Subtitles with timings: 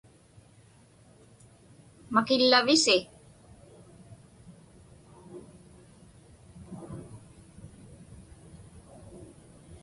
[2.13, 2.97] Makillavisi?